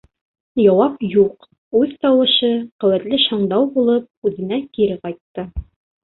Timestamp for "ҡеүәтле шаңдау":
2.83-3.67